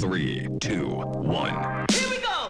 [0.00, 1.84] Three, two, one.
[1.92, 2.48] Here we go.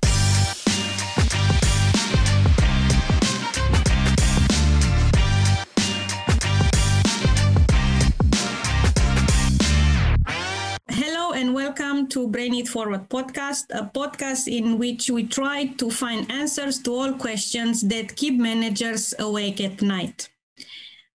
[10.90, 15.91] Hello and welcome to Brain It Forward podcast, a podcast in which we try to
[15.91, 20.29] find answers to all questions that keep managers awake at night.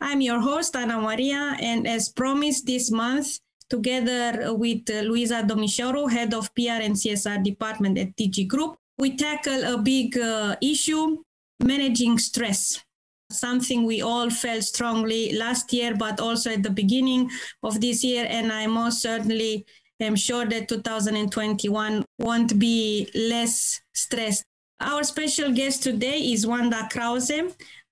[0.02, 6.12] I'm your host, Ana Maria, and as promised this month, together with uh, Luisa Domicioro,
[6.12, 11.18] head of PR and CSR department at DG Group, we tackle a big uh, issue
[11.60, 12.86] managing stress
[13.32, 17.30] something we all felt strongly last year, but also at the beginning
[17.64, 18.26] of this year.
[18.30, 19.66] And I most certainly
[20.00, 24.44] am sure that 2021 won't be less stressed.
[24.80, 27.32] Our special guest today is Wanda Krause,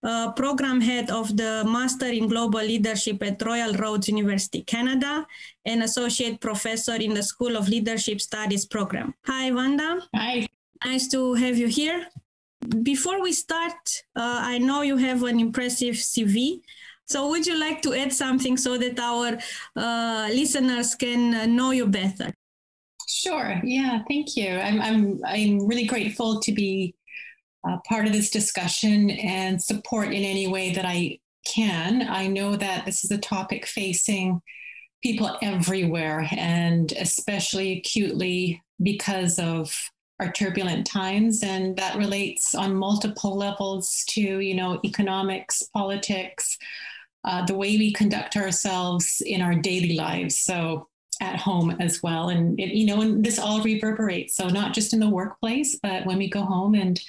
[0.03, 5.25] uh, program head of the Master in Global Leadership at Royal Roads University, Canada,
[5.65, 9.13] and associate professor in the School of Leadership Studies program.
[9.25, 9.99] Hi, Wanda.
[10.15, 10.47] Hi.
[10.85, 12.07] Nice to have you here
[12.81, 16.61] before we start, uh, I know you have an impressive CV.
[17.05, 19.37] So, would you like to add something so that our
[19.75, 22.33] uh, listeners can uh, know you better?
[23.07, 23.59] Sure.
[23.63, 24.01] Yeah.
[24.07, 24.49] Thank you.
[24.49, 26.95] I'm I'm I'm really grateful to be
[27.67, 32.07] uh, part of this discussion and support in any way that I can.
[32.07, 34.41] I know that this is a topic facing
[35.01, 43.35] people everywhere, and especially acutely because of our turbulent times and that relates on multiple
[43.35, 46.57] levels to you know economics politics
[47.25, 50.87] uh, the way we conduct ourselves in our daily lives so
[51.21, 54.93] at home as well and it, you know and this all reverberates so not just
[54.93, 57.01] in the workplace but when we go home and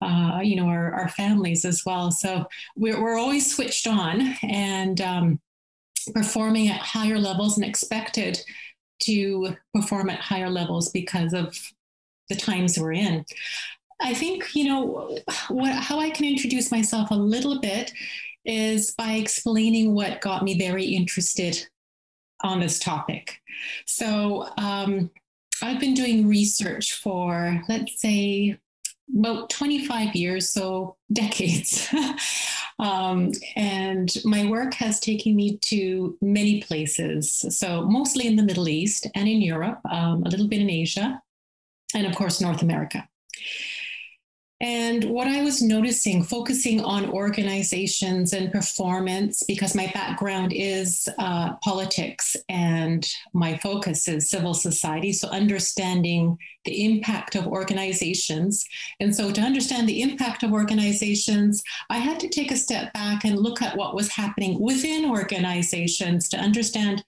[0.00, 2.46] uh, you know our, our families as well so
[2.76, 5.40] we're, we're always switched on and um,
[6.12, 8.40] performing at higher levels and expected
[9.00, 11.56] to perform at higher levels because of
[12.28, 13.24] the times we're in.
[14.00, 17.92] I think, you know, what, how I can introduce myself a little bit
[18.44, 21.66] is by explaining what got me very interested
[22.42, 23.40] on this topic.
[23.86, 25.10] So, um,
[25.60, 28.56] I've been doing research for, let's say,
[29.16, 31.88] about 25 years, so decades.
[32.78, 37.44] um, and my work has taken me to many places.
[37.50, 41.22] So, mostly in the Middle East and in Europe, um, a little bit in Asia,
[41.94, 43.08] and of course, North America.
[44.60, 51.54] And what I was noticing, focusing on organizations and performance, because my background is uh,
[51.62, 55.12] politics and my focus is civil society.
[55.12, 58.64] So, understanding the impact of organizations.
[58.98, 63.24] And so, to understand the impact of organizations, I had to take a step back
[63.24, 67.04] and look at what was happening within organizations to understand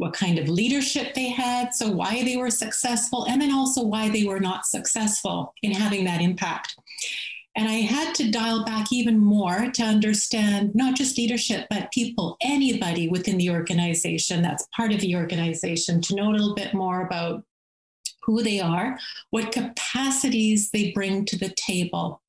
[0.00, 4.08] what kind of leadership they had, so why they were successful, and then also why
[4.08, 6.74] they were not successful in having that impact.
[7.54, 12.38] And I had to dial back even more to understand not just leadership, but people,
[12.40, 17.02] anybody within the organization that's part of the organization, to know a little bit more
[17.02, 17.44] about
[18.22, 18.98] who they are,
[19.30, 22.22] what capacities they bring to the table.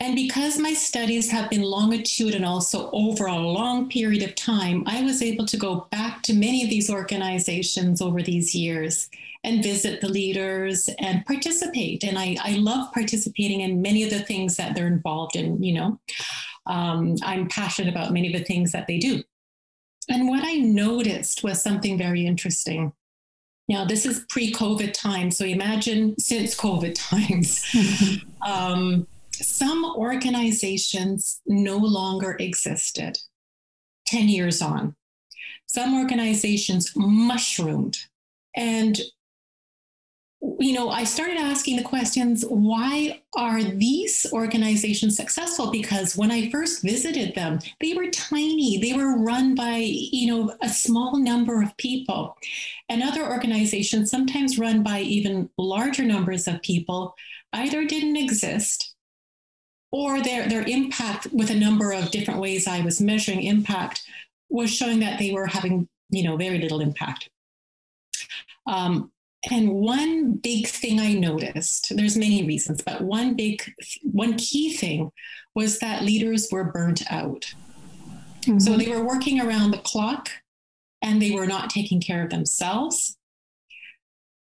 [0.00, 5.02] And because my studies have been longitudinal, also over a long period of time, I
[5.02, 9.08] was able to go back to many of these organizations over these years
[9.44, 12.02] and visit the leaders and participate.
[12.02, 15.74] And I, I love participating in many of the things that they're involved in, you
[15.74, 16.00] know.
[16.66, 19.22] Um, I'm passionate about many of the things that they do.
[20.08, 22.92] And what I noticed was something very interesting.
[23.68, 25.30] Now, this is pre COVID time.
[25.30, 27.62] So imagine since COVID times.
[28.46, 33.18] um, some organizations no longer existed
[34.06, 34.94] 10 years on.
[35.66, 37.98] Some organizations mushroomed.
[38.56, 39.00] And,
[40.60, 45.70] you know, I started asking the questions why are these organizations successful?
[45.70, 50.54] Because when I first visited them, they were tiny, they were run by, you know,
[50.62, 52.36] a small number of people.
[52.88, 57.14] And other organizations, sometimes run by even larger numbers of people,
[57.52, 58.93] either didn't exist
[59.94, 64.02] or their, their impact with a number of different ways I was measuring impact
[64.48, 67.30] was showing that they were having, you know, very little impact.
[68.66, 69.12] Um,
[69.48, 73.62] and one big thing I noticed, there's many reasons, but one big,
[74.02, 75.12] one key thing
[75.54, 77.54] was that leaders were burnt out.
[78.40, 78.58] Mm-hmm.
[78.58, 80.28] So they were working around the clock
[81.02, 83.16] and they were not taking care of themselves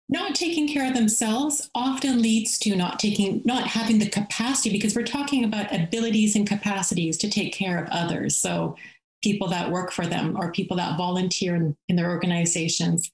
[0.08, 4.94] not taking care of themselves often leads to not taking not having the capacity because
[4.94, 8.76] we're talking about abilities and capacities to take care of others so
[9.22, 13.10] people that work for them or people that volunteer in, in their organizations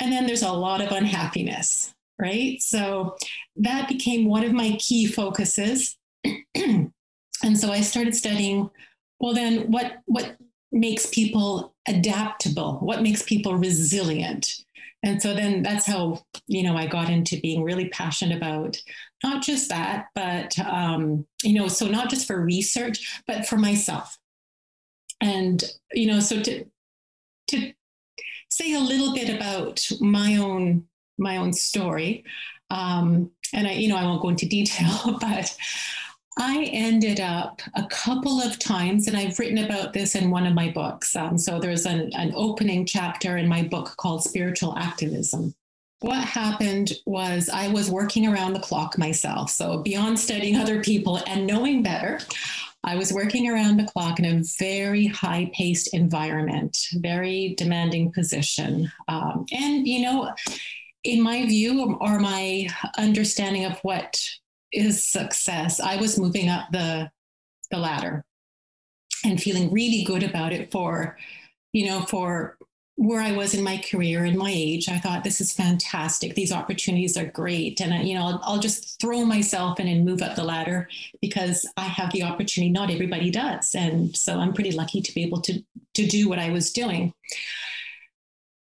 [0.00, 2.60] and then there's a lot of unhappiness, right?
[2.60, 3.16] So
[3.56, 5.98] that became one of my key focuses.
[6.54, 6.92] and
[7.54, 8.70] so I started studying,
[9.20, 10.36] well, then what, what
[10.72, 12.78] makes people adaptable?
[12.78, 14.64] What makes people resilient?
[15.02, 18.76] And so then that's how, you know, I got into being really passionate about
[19.22, 24.18] not just that, but, um, you know, so not just for research, but for myself.
[25.20, 25.62] And,
[25.92, 26.64] you know, so to,
[27.48, 27.72] to
[28.50, 30.84] say a little bit about my own,
[31.18, 32.24] my own story,
[32.70, 35.54] um, and I, you know, I won't go into detail, but
[36.38, 40.54] I ended up a couple of times, and I've written about this in one of
[40.54, 41.16] my books.
[41.16, 45.54] Um, so there's an, an opening chapter in my book called Spiritual Activism.
[46.00, 49.50] What happened was I was working around the clock myself.
[49.50, 52.20] So beyond studying other people and knowing better,
[52.84, 58.90] I was working around the clock in a very high paced environment, very demanding position.
[59.08, 60.32] Um, and, you know,
[61.04, 64.18] in my view or my understanding of what
[64.72, 65.80] is success.
[65.80, 67.10] I was moving up the
[67.70, 68.24] the ladder
[69.24, 71.16] and feeling really good about it for,
[71.72, 72.56] you know, for
[72.96, 74.88] where I was in my career and my age.
[74.88, 76.34] I thought this is fantastic.
[76.34, 80.04] These opportunities are great, and I, you know, I'll, I'll just throw myself in and
[80.04, 80.88] move up the ladder
[81.22, 82.70] because I have the opportunity.
[82.70, 85.62] Not everybody does, and so I'm pretty lucky to be able to
[85.94, 87.14] to do what I was doing.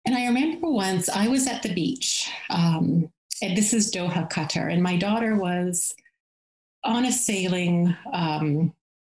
[0.04, 2.30] And I remember once I was at the beach.
[2.50, 3.10] Um,
[3.42, 4.72] and this is Doha, Qatar.
[4.72, 5.94] And my daughter was
[6.84, 8.72] on a sailing, um,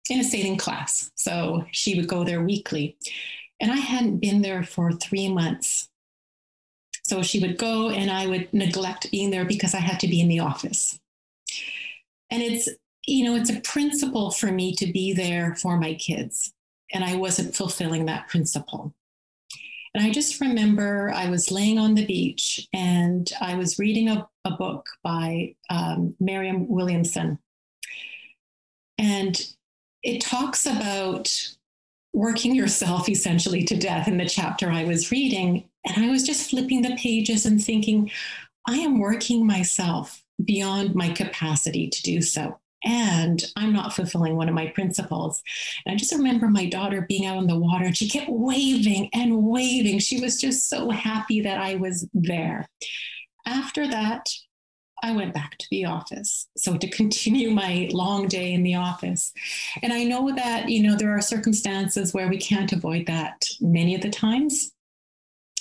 [0.09, 1.11] in a sailing class.
[1.15, 2.95] So she would go there weekly.
[3.59, 5.89] And I hadn't been there for three months.
[7.03, 10.21] So she would go and I would neglect being there because I had to be
[10.21, 10.99] in the office.
[12.29, 12.69] And it's,
[13.07, 16.53] you know, it's a principle for me to be there for my kids.
[16.93, 18.93] And I wasn't fulfilling that principle.
[19.93, 24.27] And I just remember I was laying on the beach and I was reading a,
[24.45, 27.39] a book by um, Williamson.
[28.97, 29.41] And
[30.03, 31.55] it talks about
[32.13, 35.69] working yourself essentially to death in the chapter I was reading.
[35.85, 38.11] And I was just flipping the pages and thinking,
[38.67, 44.47] I am working myself beyond my capacity to do so and I'm not fulfilling one
[44.47, 45.43] of my principles.
[45.85, 49.09] And I just remember my daughter being out on the water and she kept waving
[49.13, 49.99] and waving.
[49.99, 52.67] She was just so happy that I was there.
[53.45, 54.27] After that,
[55.01, 56.47] I went back to the office.
[56.57, 59.31] So to continue my long day in the office.
[59.81, 63.95] And I know that, you know, there are circumstances where we can't avoid that many
[63.95, 64.71] of the times.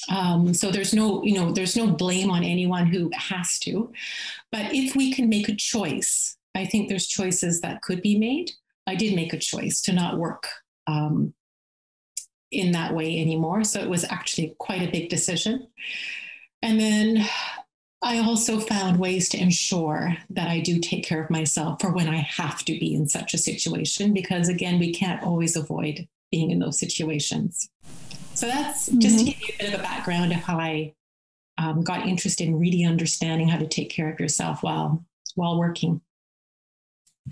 [0.09, 3.93] Um, so there's no, you know, there's no blame on anyone who has to.
[4.51, 8.51] But if we can make a choice I think there's choices that could be made.
[8.87, 10.47] I did make a choice to not work
[10.87, 11.35] um,
[12.51, 13.65] in that way anymore.
[13.65, 15.69] So it was actually quite a big decision.
[16.63, 17.29] And then
[18.01, 22.09] I also found ways to ensure that I do take care of myself for when
[22.09, 26.51] I have to be in such a situation, because again, we can't always avoid being
[26.51, 27.69] in those situations.
[28.35, 29.01] So that's mm-hmm.
[29.01, 30.95] just to give you a bit of a background of how I
[31.59, 35.05] um, got interested in really understanding how to take care of yourself while
[35.35, 36.01] while working.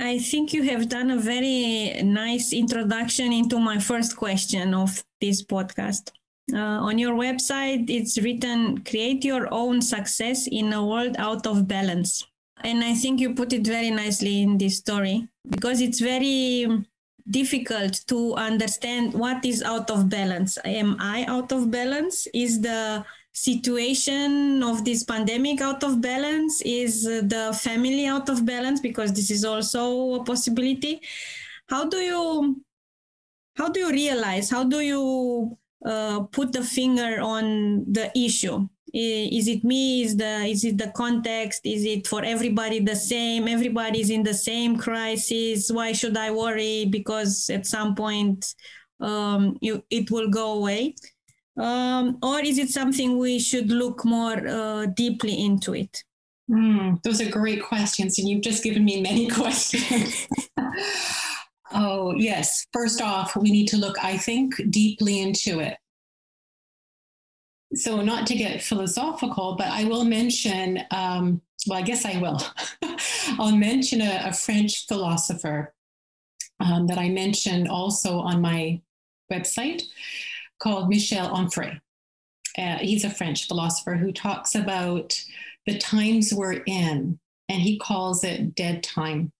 [0.00, 5.43] I think you have done a very nice introduction into my first question of this
[5.43, 6.10] podcast.
[6.52, 11.66] Uh, on your website, it's written, create your own success in a world out of
[11.66, 12.24] balance.
[12.62, 16.84] And I think you put it very nicely in this story because it's very
[17.29, 20.58] difficult to understand what is out of balance.
[20.65, 22.29] Am I out of balance?
[22.32, 23.05] Is the
[23.36, 26.62] situation of this pandemic out of balance?
[26.62, 28.81] Is the family out of balance?
[28.81, 31.02] Because this is also a possibility.
[31.69, 32.62] How do you
[33.56, 34.48] how do you realize?
[34.50, 38.69] How do you uh, put the finger on the issue?
[38.94, 40.02] Is it me?
[40.02, 41.60] Is the is it the context?
[41.66, 43.48] Is it for everybody the same?
[43.48, 45.70] Everybody's in the same crisis.
[45.70, 46.86] Why should I worry?
[46.86, 48.55] Because at some point,
[49.00, 50.94] um, you, it will go away
[51.56, 56.05] um, or is it something we should look more uh, deeply into it?
[56.51, 60.29] Mm, those are great questions, and you've just given me many questions.
[61.72, 62.67] oh, yes.
[62.72, 65.77] First off, we need to look, I think, deeply into it.
[67.75, 72.41] So, not to get philosophical, but I will mention, um, well, I guess I will.
[73.41, 75.75] I'll mention a, a French philosopher
[76.60, 78.81] um, that I mentioned also on my
[79.32, 79.82] website
[80.58, 81.81] called Michel Onfray.
[82.58, 85.20] Uh, he's a French philosopher who talks about
[85.67, 89.32] the times we're in, and he calls it dead time.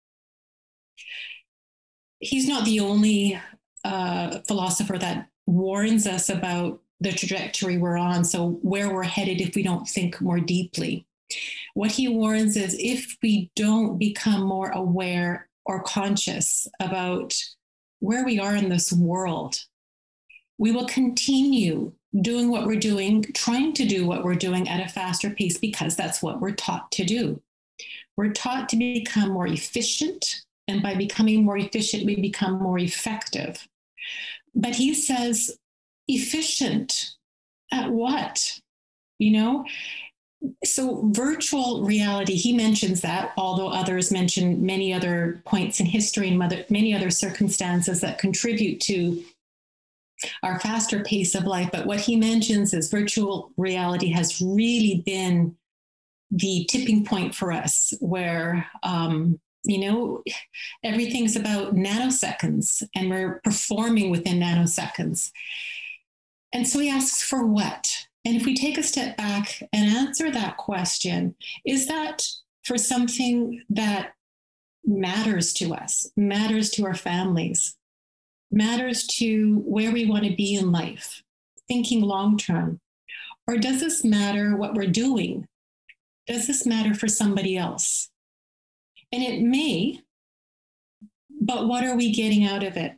[2.19, 3.41] He's not the only
[3.85, 8.25] uh, philosopher that warns us about the trajectory we're on.
[8.25, 11.07] So, where we're headed if we don't think more deeply.
[11.75, 17.35] What he warns is if we don't become more aware or conscious about
[17.99, 19.57] where we are in this world,
[20.59, 24.91] we will continue doing what we're doing, trying to do what we're doing at a
[24.91, 27.41] faster pace because that's what we're taught to do.
[28.17, 33.69] We're taught to become more efficient, and by becoming more efficient, we become more effective.
[34.55, 35.59] But he says,
[36.09, 37.17] efficient
[37.71, 38.61] at what?
[39.19, 39.67] You know?
[40.65, 46.39] So, virtual reality, he mentions that, although others mention many other points in history and
[46.71, 49.23] many other circumstances that contribute to
[50.43, 51.71] our faster pace of life.
[51.73, 55.57] But what he mentions is virtual reality has really been
[56.31, 60.23] the tipping point for us, where, um, you know,
[60.83, 65.31] everything's about nanoseconds and we're performing within nanoseconds.
[66.53, 68.07] And so he asks for what?
[68.25, 72.27] And if we take a step back and answer that question, is that
[72.65, 74.15] for something that
[74.85, 77.77] matters to us, matters to our families,
[78.51, 81.23] matters to where we want to be in life,
[81.69, 82.81] thinking long term?
[83.47, 85.47] Or does this matter what we're doing?
[86.27, 88.11] Does this matter for somebody else?
[89.13, 90.01] And it may,
[91.41, 92.97] but what are we getting out of it?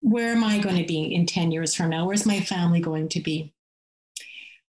[0.00, 2.06] Where am I going to be in 10 years from now?
[2.06, 3.52] Where's my family going to be?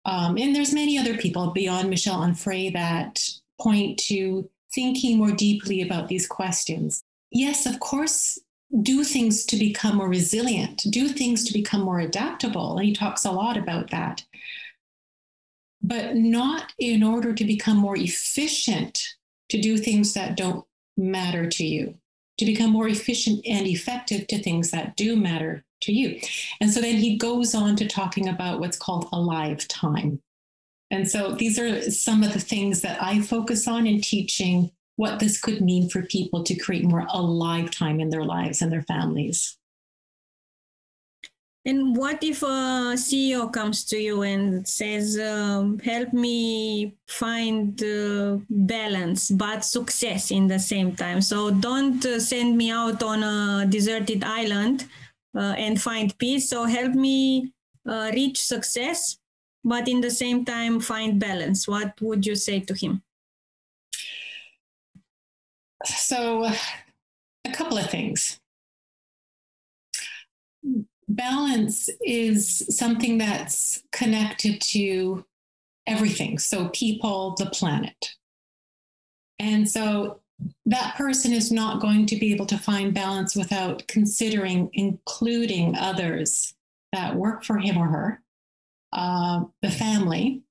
[0.04, 3.22] Um, and there's many other people beyond Michel Onfray that
[3.60, 7.04] point to thinking more deeply about these questions.
[7.30, 8.38] Yes, of course,
[8.80, 12.78] do things to become more resilient, do things to become more adaptable.
[12.78, 14.24] And he talks a lot about that.
[15.82, 19.02] But not in order to become more efficient
[19.50, 20.64] to do things that don't
[20.96, 21.96] matter to you,
[22.38, 26.20] to become more efficient and effective to things that do matter to you.
[26.60, 30.22] And so then he goes on to talking about what's called alive time.
[30.90, 35.18] And so these are some of the things that I focus on in teaching what
[35.18, 38.82] this could mean for people to create more alive time in their lives and their
[38.82, 39.58] families.
[41.64, 48.38] And what if a CEO comes to you and says, um, "Help me find uh,
[48.50, 51.20] balance but success in the same time"?
[51.20, 54.86] So don't uh, send me out on a deserted island
[55.36, 56.50] uh, and find peace.
[56.50, 57.52] So help me
[57.88, 59.18] uh, reach success,
[59.62, 61.68] but in the same time find balance.
[61.68, 63.02] What would you say to him?
[65.84, 66.44] So,
[67.44, 68.40] a couple of things.
[71.08, 75.24] Balance is something that's connected to
[75.86, 76.38] everything.
[76.38, 78.14] So, people, the planet.
[79.38, 80.20] And so,
[80.66, 86.54] that person is not going to be able to find balance without considering including others
[86.92, 88.22] that work for him or her,
[88.92, 90.42] uh, the family,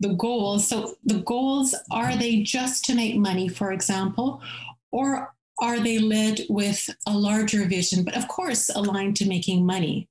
[0.00, 0.66] the goals.
[0.66, 4.42] So the goals are they just to make money, for example,
[4.90, 10.08] or are they led with a larger vision, but of course aligned to making money?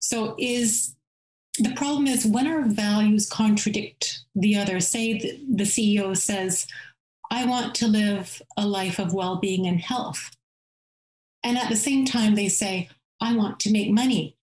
[0.00, 0.96] So is
[1.58, 4.80] the problem is when our values contradict the other.
[4.80, 6.66] Say the CEO says,
[7.30, 10.30] I want to live a life of well being and health.
[11.42, 12.88] And at the same time, they say,
[13.20, 14.36] I want to make money.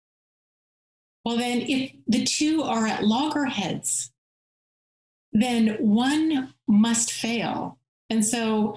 [1.24, 4.12] Well, then, if the two are at loggerheads,
[5.34, 7.80] then one must fail.
[8.10, 8.75] And so,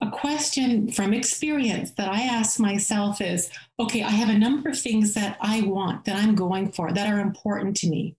[0.00, 3.50] a question from experience that I ask myself is
[3.80, 7.12] okay, I have a number of things that I want, that I'm going for, that
[7.12, 8.16] are important to me.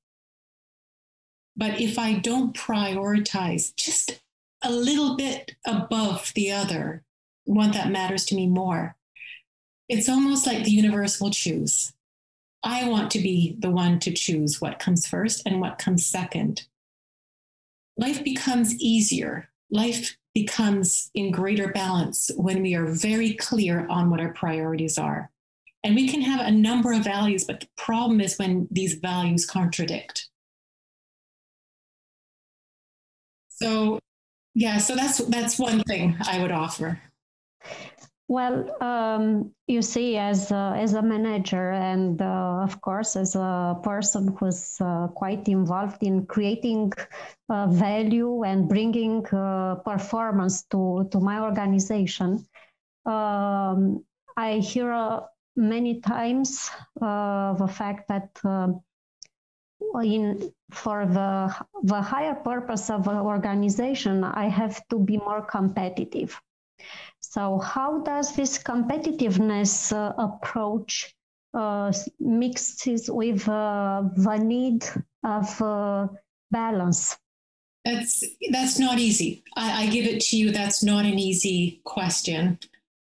[1.56, 4.22] But if I don't prioritize just
[4.62, 7.04] a little bit above the other,
[7.46, 8.96] one that matters to me more,
[9.88, 11.94] it's almost like the universe will choose.
[12.62, 16.68] I want to be the one to choose what comes first and what comes second
[18.00, 19.50] life becomes easier.
[19.70, 25.30] Life becomes in greater balance when we are very clear on what our priorities are.
[25.84, 29.46] And we can have a number of values, but the problem is when these values
[29.46, 30.30] contradict.
[33.50, 34.00] So,
[34.56, 37.02] yeah, so that's that's one thing I would offer.
[38.30, 43.76] Well, um, you see, as a, as a manager, and uh, of course, as a
[43.82, 46.94] person who's uh, quite involved in creating
[47.50, 52.46] uh, value and bringing uh, performance to to my organization,
[53.08, 54.06] um,
[54.38, 55.22] I hear uh,
[55.56, 56.70] many times
[57.02, 58.30] uh, the fact that.
[60.04, 61.50] in for the
[61.84, 66.40] the higher purpose of the organization, I have to be more competitive
[67.30, 71.16] so how does this competitiveness uh, approach
[71.54, 74.84] uh, mixes with uh, the need
[75.24, 76.08] of uh,
[76.50, 77.16] balance?
[77.86, 79.44] That's that's not easy.
[79.56, 80.50] I, I, give it to you.
[80.50, 82.58] That's not an easy question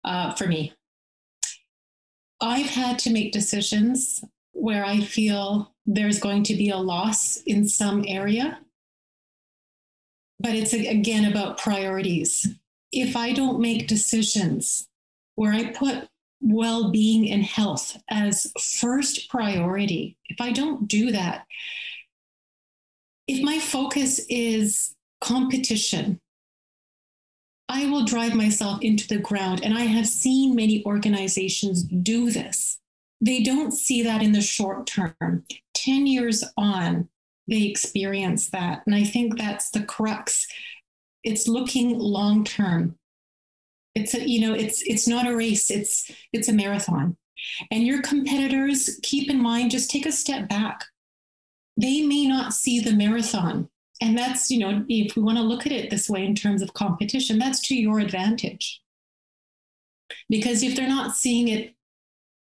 [0.03, 0.73] uh, for me.
[2.41, 7.69] I've had to make decisions where I feel there's going to be a loss in
[7.69, 8.59] some area,
[10.41, 12.45] but it's again about priorities.
[12.93, 14.89] If I don't make decisions
[15.35, 16.09] where I put
[16.41, 21.47] well being and health as first priority, if I don't do that,
[23.27, 26.21] if my focus is competition,
[27.69, 29.63] I will drive myself into the ground.
[29.63, 32.79] And I have seen many organizations do this.
[33.21, 35.45] They don't see that in the short term.
[35.75, 37.09] 10 years on,
[37.47, 38.83] they experience that.
[38.87, 40.47] And I think that's the crux.
[41.29, 42.99] It's looking long term
[43.99, 45.71] it's a, you know, it's it's not a race.
[45.71, 47.17] It's it's a marathon.
[47.71, 50.85] And your competitors, keep in mind, just take a step back.
[51.77, 53.69] They may not see the marathon.
[54.01, 56.63] And that's, you know, if we want to look at it this way in terms
[56.63, 58.81] of competition, that's to your advantage.
[60.29, 61.75] Because if they're not seeing it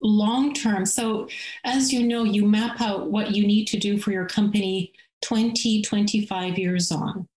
[0.02, 1.28] long term, so
[1.66, 5.82] as you know, you map out what you need to do for your company 20,
[5.82, 7.28] 25 years on,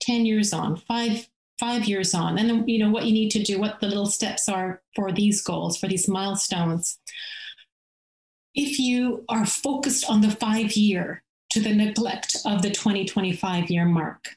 [0.00, 1.28] 10 years on, five,
[1.58, 2.38] five years on.
[2.38, 5.42] And you know what you need to do what the little steps are for these
[5.42, 6.98] goals for these milestones.
[8.54, 13.84] If you are focused on the five year to the neglect of the 2025 year
[13.84, 14.36] mark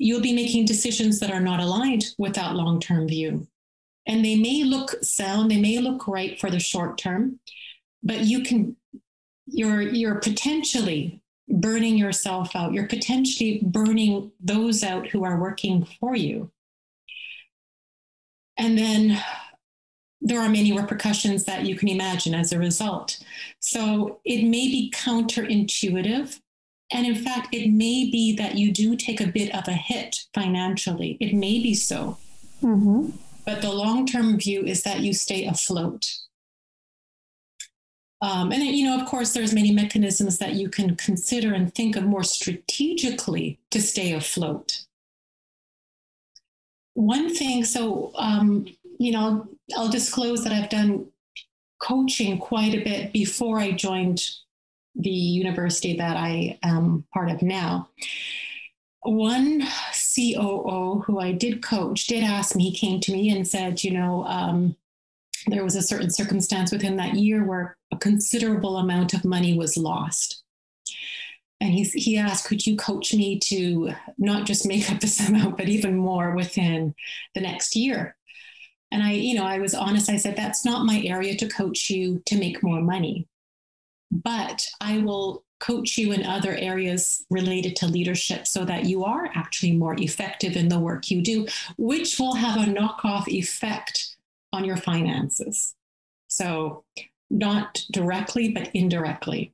[0.00, 3.46] you'll be making decisions that are not aligned with that long-term view.
[4.06, 7.38] And they may look sound they may look right for the short term
[8.02, 8.76] but you can
[9.46, 11.19] you're you're potentially
[11.50, 12.72] burning yourself out.
[12.72, 16.50] You're potentially burning those out who are working for you.
[18.56, 19.22] And then
[20.20, 23.18] there are many repercussions that you can imagine as a result.
[23.58, 26.38] So it may be counterintuitive.
[26.92, 30.20] And in fact, it may be that you do take a bit of a hit
[30.34, 31.16] financially.
[31.20, 32.18] It may be so.
[32.62, 33.10] Mm-hmm.
[33.46, 36.06] But the long term view is that you stay afloat.
[38.22, 41.96] Um, and you know, of course, there's many mechanisms that you can consider and think
[41.96, 44.84] of more strategically to stay afloat.
[46.94, 48.66] One thing, so um,
[48.98, 51.06] you know, I'll disclose that I've done
[51.80, 54.22] coaching quite a bit before I joined
[54.94, 57.88] the university that I am part of now.
[59.02, 63.82] One COO who I did coach did ask me, he came to me and said,
[63.82, 64.76] you know, um,
[65.46, 69.76] there was a certain circumstance within that year where a considerable amount of money was
[69.76, 70.42] lost.
[71.60, 75.56] And he, he asked, Could you coach me to not just make up this amount,
[75.56, 76.94] but even more within
[77.34, 78.16] the next year?
[78.92, 80.10] And I, you know, I was honest.
[80.10, 83.28] I said, That's not my area to coach you to make more money.
[84.10, 89.30] But I will coach you in other areas related to leadership so that you are
[89.34, 94.16] actually more effective in the work you do, which will have a knockoff effect
[94.52, 95.74] on your finances.
[96.28, 96.84] So,
[97.30, 99.52] not directly, but indirectly.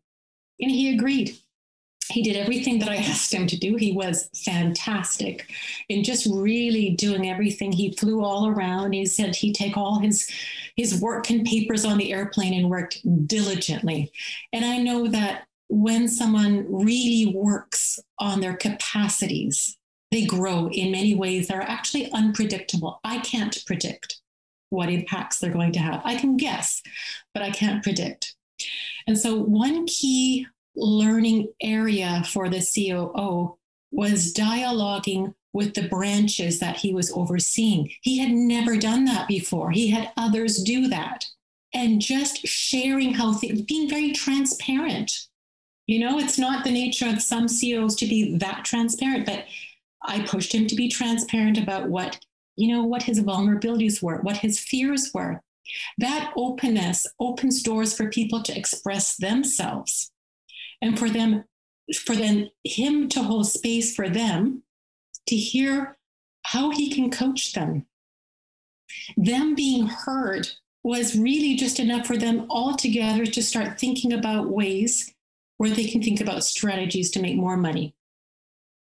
[0.61, 1.37] And he agreed.
[2.09, 3.76] He did everything that I asked him to do.
[3.76, 5.50] He was fantastic
[5.88, 7.72] in just really doing everything.
[7.72, 8.92] He flew all around.
[8.92, 10.30] He said he'd take all his
[10.76, 14.12] his work and papers on the airplane and worked diligently.
[14.52, 19.76] And I know that when someone really works on their capacities,
[20.11, 23.00] they grow in many ways that are actually unpredictable.
[23.02, 24.20] I can't predict
[24.76, 26.02] what impacts they're going to have.
[26.04, 26.82] I can guess,
[27.32, 28.36] but I can't predict.
[29.06, 33.56] And so, one key learning area for the COO
[33.90, 37.90] was dialoguing with the branches that he was overseeing.
[38.02, 41.24] He had never done that before, he had others do that.
[41.74, 45.12] And just sharing how things, being very transparent.
[45.86, 49.44] You know, it's not the nature of some CEOs to be that transparent, but
[50.02, 52.18] I pushed him to be transparent about what
[52.57, 55.42] you know, what his vulnerabilities were, what his fears were.
[55.99, 60.12] That openness opens doors for people to express themselves
[60.81, 61.45] and for them,
[62.05, 64.62] for then him to hold space for them
[65.27, 65.97] to hear
[66.45, 67.87] how he can coach them.
[69.16, 70.49] Them being heard
[70.85, 75.12] was really just enough for them all together to start thinking about ways
[75.57, 77.95] where they can think about strategies to make more money,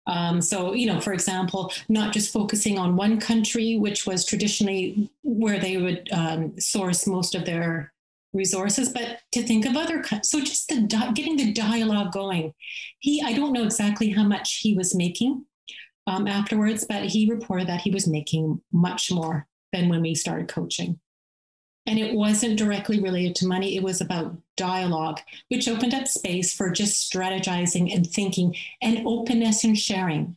[0.09, 5.09] um, so, you know, for example, not just focusing on one country, which was traditionally
[5.21, 7.93] where they would um, source most of their
[8.33, 10.03] resources, but to think of other.
[10.23, 12.53] So, just the di- getting the dialogue going.
[12.97, 15.45] He, I don't know exactly how much he was making
[16.07, 20.47] um, afterwards, but he reported that he was making much more than when we started
[20.47, 20.99] coaching.
[21.85, 26.53] And it wasn't directly related to money, it was about dialogue, which opened up space
[26.53, 30.35] for just strategizing and thinking and openness and sharing.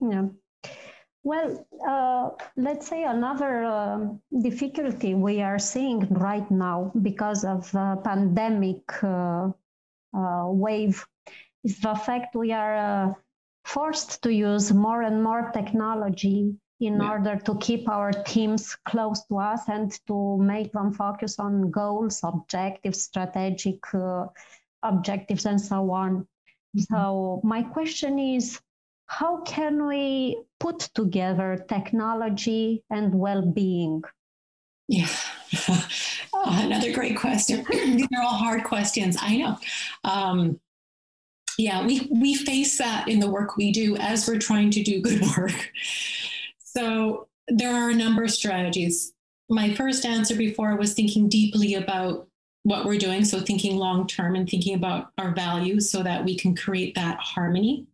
[0.00, 0.28] Yeah.
[1.24, 3.98] Well, uh, let's say another uh,
[4.42, 9.50] difficulty we are seeing right now because of the pandemic uh,
[10.14, 11.06] uh wave
[11.64, 13.14] is the fact we are uh,
[13.64, 17.10] forced to use more and more technology in yeah.
[17.10, 22.20] order to keep our teams close to us and to make them focus on goals,
[22.24, 24.26] objectives, strategic uh,
[24.82, 26.26] objectives, and so on.
[26.76, 26.80] Mm-hmm.
[26.80, 28.60] So, my question is
[29.06, 34.02] how can we put together technology and well-being?
[34.88, 35.06] Yeah,
[35.68, 35.86] oh,
[36.66, 37.64] another great question.
[37.70, 39.16] These are all hard questions.
[39.20, 39.56] I know.
[40.02, 40.60] Um,
[41.58, 45.00] yeah, we we face that in the work we do as we're trying to do
[45.00, 45.70] good work.
[46.74, 49.12] So there are a number of strategies.
[49.48, 52.28] My first answer before was thinking deeply about
[52.62, 56.38] what we're doing, so thinking long term and thinking about our values so that we
[56.38, 57.86] can create that harmony.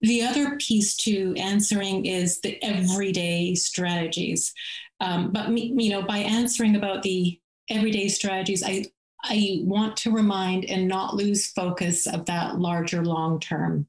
[0.00, 4.52] The other piece to answering is the everyday strategies.
[5.00, 8.86] Um, but me, you know, by answering about the everyday strategies, I
[9.24, 13.86] I want to remind and not lose focus of that larger long term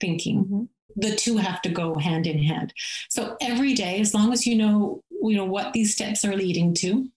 [0.00, 0.68] thinking.
[0.96, 2.72] The two have to go hand in hand.
[3.10, 6.74] So every day, as long as you know you know what these steps are leading
[6.74, 7.08] to,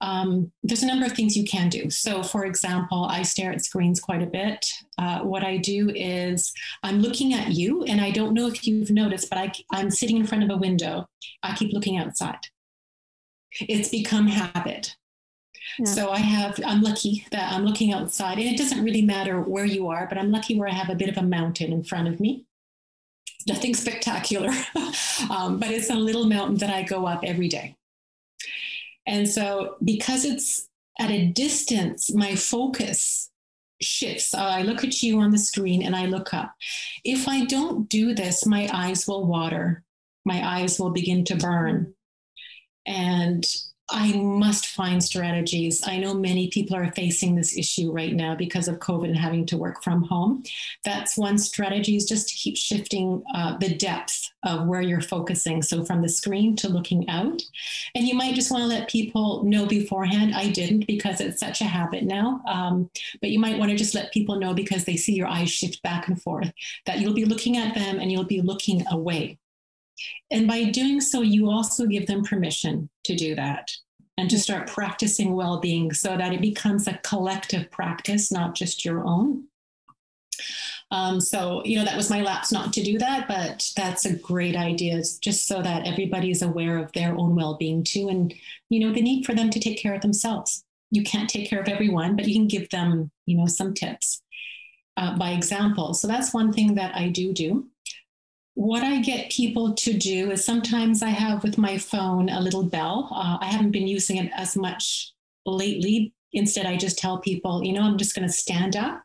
[0.00, 1.90] um, there's a number of things you can do.
[1.90, 4.66] So, for example, I stare at screens quite a bit.
[4.96, 8.90] Uh, what I do is I'm looking at you, and I don't know if you've
[8.90, 11.06] noticed, but I, I'm sitting in front of a window.
[11.42, 12.38] I keep looking outside.
[13.60, 14.96] It's become habit.
[15.78, 15.84] Yeah.
[15.84, 19.66] So I have, I'm lucky that I'm looking outside, and it doesn't really matter where
[19.66, 22.08] you are, but I'm lucky where I have a bit of a mountain in front
[22.08, 22.46] of me.
[23.46, 24.50] Nothing spectacular,
[25.30, 27.76] um, but it's a little mountain that I go up every day.
[29.06, 33.30] And so, because it's at a distance, my focus
[33.80, 34.34] shifts.
[34.34, 36.54] I look at you on the screen and I look up.
[37.04, 39.82] If I don't do this, my eyes will water,
[40.24, 41.94] my eyes will begin to burn.
[42.86, 43.46] And
[43.90, 45.82] I must find strategies.
[45.86, 49.46] I know many people are facing this issue right now because of COVID and having
[49.46, 50.44] to work from home.
[50.84, 55.62] That's one strategy is just to keep shifting uh, the depth of where you're focusing.
[55.62, 57.42] So from the screen to looking out.
[57.94, 60.34] And you might just want to let people know beforehand.
[60.34, 62.42] I didn't because it's such a habit now.
[62.46, 65.50] Um, but you might want to just let people know because they see your eyes
[65.50, 66.52] shift back and forth
[66.86, 69.38] that you'll be looking at them and you'll be looking away.
[70.30, 73.70] And by doing so, you also give them permission to do that
[74.16, 78.84] and to start practicing well being so that it becomes a collective practice, not just
[78.84, 79.44] your own.
[80.90, 84.16] Um, so, you know, that was my lapse not to do that, but that's a
[84.16, 88.34] great idea, just so that everybody's aware of their own well being too, and,
[88.68, 90.64] you know, the need for them to take care of themselves.
[90.90, 94.22] You can't take care of everyone, but you can give them, you know, some tips
[94.96, 95.94] uh, by example.
[95.94, 97.68] So that's one thing that I do do
[98.60, 102.62] what I get people to do is sometimes I have with my phone a little
[102.62, 103.08] bell.
[103.10, 105.14] Uh, I haven't been using it as much
[105.46, 106.12] lately.
[106.34, 109.02] Instead, I just tell people, you know, I'm just going to stand up.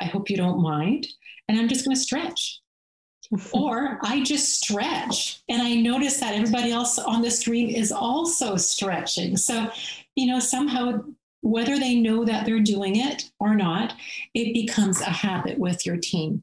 [0.00, 1.06] I hope you don't mind.
[1.46, 2.62] And I'm just going to stretch.
[3.52, 5.42] or I just stretch.
[5.50, 9.36] And I notice that everybody else on the screen is also stretching.
[9.36, 9.70] So,
[10.16, 11.04] you know, somehow,
[11.42, 13.92] whether they know that they're doing it or not,
[14.32, 16.42] it becomes a habit with your team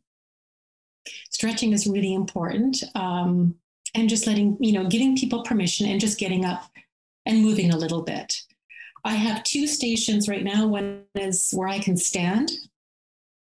[1.29, 2.83] stretching is really important.
[2.95, 3.55] Um,
[3.93, 6.71] and just letting, you know, giving people permission and just getting up
[7.25, 8.41] and moving a little bit.
[9.03, 10.67] I have two stations right now.
[10.67, 12.51] One is where I can stand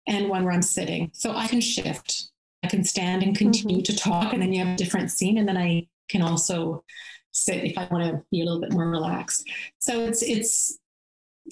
[0.06, 1.10] and one where I'm sitting.
[1.14, 2.28] So I can shift.
[2.62, 3.92] I can stand and continue mm-hmm.
[3.92, 5.38] to talk, and then you have a different scene.
[5.38, 6.84] And then I can also
[7.32, 9.48] sit if I want to be a little bit more relaxed.
[9.78, 10.78] So it's it's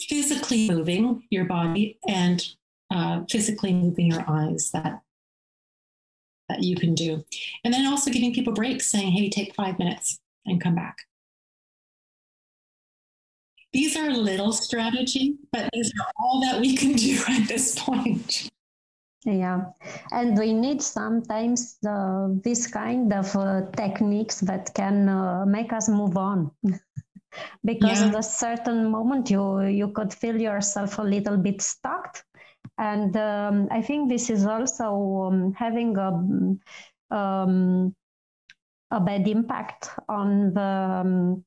[0.09, 2.45] physically moving your body and
[2.93, 5.01] uh, physically moving your eyes that
[6.49, 7.25] that you can do.
[7.65, 10.97] And then also giving people breaks, saying, hey, take five minutes and come back.
[13.73, 18.51] These are little strategy, but these are all that we can do at this point.
[19.25, 19.65] Yeah,
[20.13, 25.89] and we need sometimes uh, this kind of uh, techniques that can uh, make us
[25.89, 26.51] move on.
[27.65, 28.09] because yeah.
[28.09, 32.23] at a certain moment you you could feel yourself a little bit stuck
[32.79, 37.95] and um, I think this is also um, having a, um,
[38.91, 41.45] a bad impact on the um,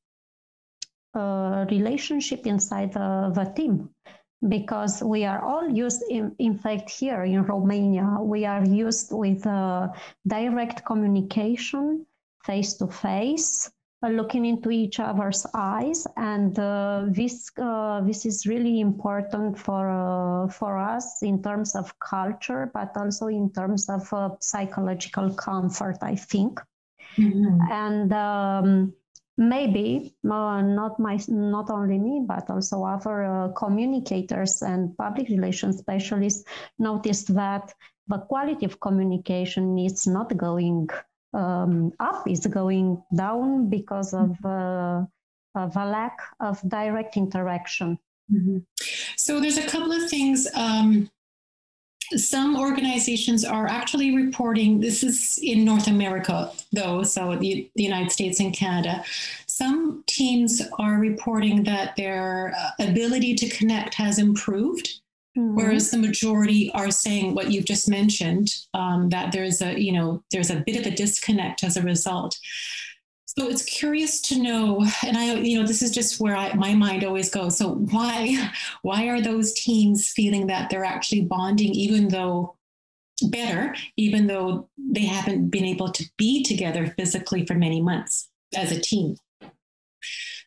[1.14, 3.90] uh, relationship inside the, the team.
[4.48, 9.44] Because we are all used in, in fact here in romania we are used with
[9.48, 9.88] uh,
[10.28, 12.06] direct communication
[12.46, 13.72] face to face
[14.04, 20.48] looking into each other's eyes, and uh, this uh, this is really important for uh,
[20.50, 25.98] for us in terms of culture, but also in terms of uh, psychological comfort.
[26.02, 26.60] I think,
[27.18, 27.60] mm-hmm.
[27.72, 28.14] and.
[28.14, 28.94] Um,
[29.40, 35.78] maybe uh, not my not only me but also other uh, communicators and public relations
[35.78, 36.44] specialists
[36.80, 37.72] noticed that
[38.08, 40.90] the quality of communication is not going
[41.38, 45.04] um, up, it's going down because of, uh,
[45.56, 47.98] of a lack of direct interaction.
[48.32, 48.58] Mm-hmm.
[49.16, 50.48] So there's a couple of things.
[50.56, 51.10] Um,
[52.16, 58.12] some organizations are actually reporting, this is in North America though, so the, the United
[58.12, 59.04] States and Canada.
[59.46, 65.02] Some teams are reporting that their uh, ability to connect has improved
[65.38, 65.56] Mm-hmm.
[65.56, 70.24] Whereas the majority are saying what you've just mentioned, um, that there's a, you know,
[70.32, 72.36] there's a bit of a disconnect as a result.
[73.26, 76.74] So it's curious to know, and I, you know, this is just where I, my
[76.74, 77.56] mind always goes.
[77.56, 82.56] So why, why are those teams feeling that they're actually bonding, even though
[83.30, 88.72] better, even though they haven't been able to be together physically for many months as
[88.72, 89.18] a team?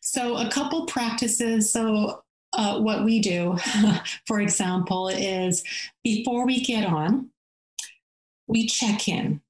[0.01, 1.71] So a couple practices.
[1.71, 3.57] So uh, what we do,
[4.25, 5.63] for example, is
[6.03, 7.29] before we get on,
[8.47, 9.41] we check in.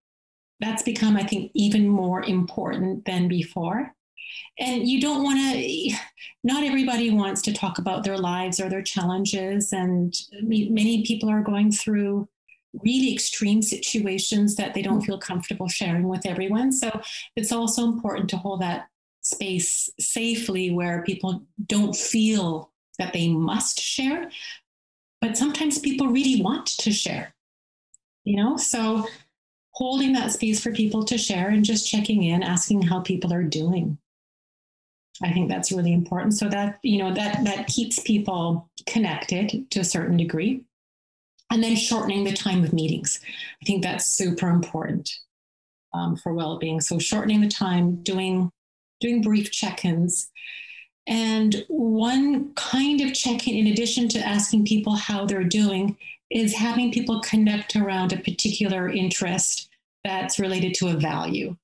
[0.59, 3.95] That's become, I think, even more important than before.
[4.59, 5.91] And you don't want to,
[6.43, 9.73] not everybody wants to talk about their lives or their challenges.
[9.73, 12.29] And many people are going through
[12.83, 16.71] really extreme situations that they don't feel comfortable sharing with everyone.
[16.71, 17.01] So
[17.35, 18.87] it's also important to hold that
[19.21, 22.70] space safely where people don't feel
[23.01, 24.29] that they must share,
[25.19, 27.33] but sometimes people really want to share,
[28.23, 28.57] you know?
[28.57, 29.05] So
[29.73, 33.43] holding that space for people to share and just checking in, asking how people are
[33.43, 33.97] doing.
[35.23, 36.33] I think that's really important.
[36.35, 40.63] So that, you know, that that keeps people connected to a certain degree.
[41.51, 43.19] And then shortening the time of meetings.
[43.61, 45.11] I think that's super important
[45.93, 46.79] um, for well-being.
[46.79, 48.49] So shortening the time, doing
[48.99, 50.29] doing brief check-ins
[51.07, 55.97] and one kind of check in, in addition to asking people how they're doing,
[56.29, 59.69] is having people connect around a particular interest
[60.03, 61.55] that's related to a value.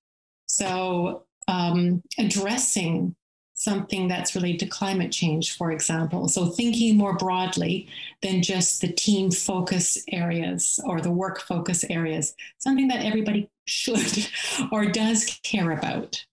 [0.48, 3.16] So, um, addressing
[3.54, 6.28] something that's related to climate change, for example.
[6.28, 7.88] So, thinking more broadly
[8.22, 14.28] than just the team focus areas or the work focus areas, something that everybody should
[14.72, 16.24] or does care about.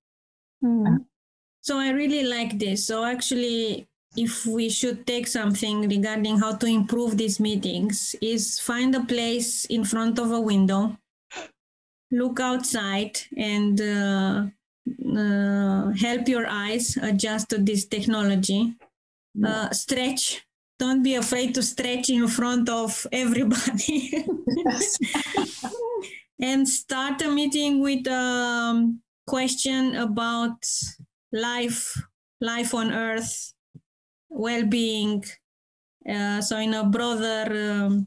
[0.62, 1.04] Mm.
[1.64, 2.86] So I really like this.
[2.86, 8.94] So actually, if we should take something regarding how to improve these meetings, is find
[8.94, 10.98] a place in front of a window,
[12.10, 14.44] look outside, and uh,
[15.16, 18.74] uh, help your eyes adjust to this technology.
[19.42, 20.44] Uh, stretch.
[20.78, 24.12] Don't be afraid to stretch in front of everybody.
[26.40, 30.62] and start a meeting with a um, question about
[31.34, 32.00] life,
[32.40, 33.52] life on earth,
[34.30, 35.24] well-being.
[36.08, 38.06] Uh, so in a broader um,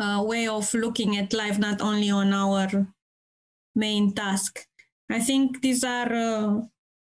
[0.00, 2.86] uh, way of looking at life, not only on our
[3.74, 4.66] main task.
[5.10, 6.60] I think these are uh,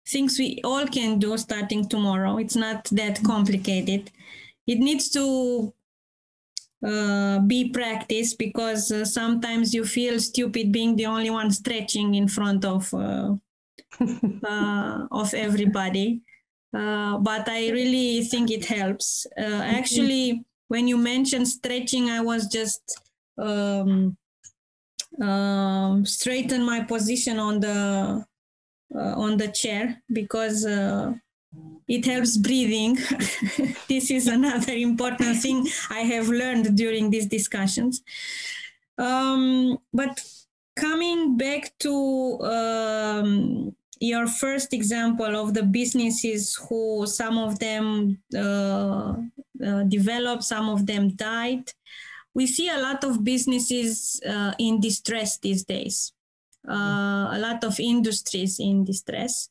[0.07, 2.37] things we all can do starting tomorrow.
[2.37, 4.09] It's not that complicated.
[4.65, 5.73] It needs to
[6.85, 12.27] uh, be practiced because uh, sometimes you feel stupid being the only one stretching in
[12.27, 13.35] front of uh,
[14.43, 16.21] uh, of everybody.
[16.73, 19.27] Uh, but I really think it helps.
[19.37, 22.99] Uh, actually, when you mentioned stretching, I was just
[23.37, 24.17] um,
[25.21, 28.25] um, straighten my position on the
[28.95, 31.13] uh, on the chair because uh,
[31.87, 32.95] it helps breathing.
[33.87, 38.01] this is another important thing I have learned during these discussions.
[38.97, 40.21] Um, but
[40.75, 49.13] coming back to um, your first example of the businesses who some of them uh,
[49.65, 51.71] uh, developed, some of them died.
[52.33, 56.11] We see a lot of businesses uh, in distress these days,
[56.67, 59.49] uh, a lot of industries in distress.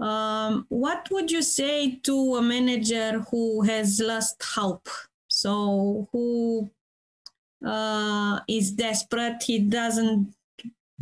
[0.00, 4.88] Um, what would you say to a manager who has lost hope?
[5.28, 6.70] So, who
[7.64, 10.34] uh, is desperate, he doesn't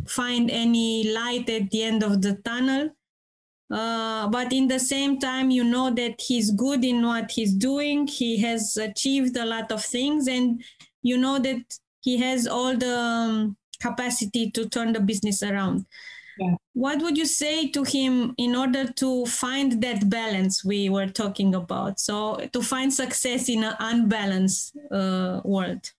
[0.07, 2.89] find any light at the end of the tunnel.
[3.71, 8.05] Uh, but in the same time, you know that he's good in what he's doing.
[8.05, 10.61] He has achieved a lot of things, and
[11.01, 11.63] you know that
[12.01, 15.85] he has all the um, capacity to turn the business around.
[16.37, 16.55] yeah.
[16.73, 21.55] what would you say to him in order to find that balance we were talking
[21.55, 21.99] about?
[21.99, 25.91] So to find success in an unbalanced uh, world.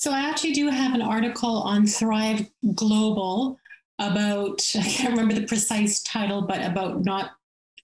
[0.00, 3.58] So I actually do have an article on Thrive Global
[3.98, 7.32] about I can't remember the precise title, but about not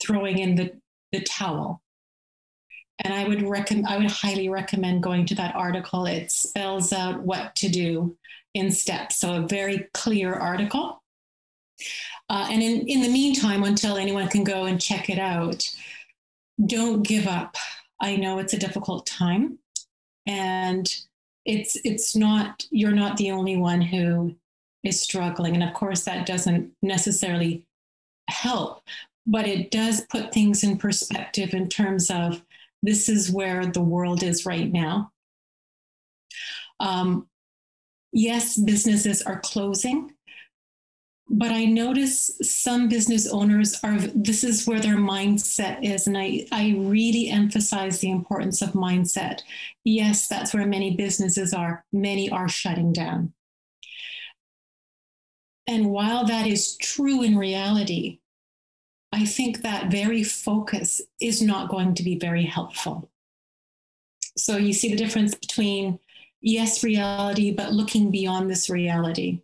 [0.03, 0.73] throwing in the,
[1.13, 1.83] the towel.
[3.05, 6.07] And I would recommend I would highly recommend going to that article.
[6.07, 8.17] It spells out what to do
[8.55, 9.19] in steps.
[9.19, 11.03] So a very clear article.
[12.31, 15.71] Uh, and in, in the meantime, until anyone can go and check it out,
[16.65, 17.59] don't give up.
[18.01, 19.59] I know it's a difficult time.
[20.27, 20.91] And
[21.47, 24.35] it's it's not you're not the only one who
[24.83, 25.55] is struggling.
[25.55, 27.65] And of course that doesn't necessarily
[28.29, 28.83] help
[29.27, 32.43] but it does put things in perspective in terms of
[32.83, 35.11] this is where the world is right now.
[36.79, 37.27] Um,
[38.13, 40.13] yes businesses are closing
[41.29, 46.07] but I notice some business owners are, this is where their mindset is.
[46.07, 49.41] And I, I really emphasize the importance of mindset.
[49.85, 51.85] Yes, that's where many businesses are.
[51.93, 53.33] Many are shutting down.
[55.67, 58.21] And while that is true in reality,
[59.11, 63.11] I think that very focus is not going to be very helpful.
[64.37, 65.99] So you see the difference between,
[66.41, 69.43] yes, reality, but looking beyond this reality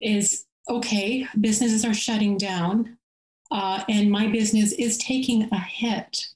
[0.00, 2.98] is okay, businesses are shutting down,
[3.50, 6.28] uh, and my business is taking a hit.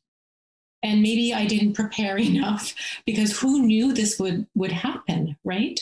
[0.83, 2.75] And maybe I didn't prepare enough
[3.07, 5.81] because who knew this would would happen, right?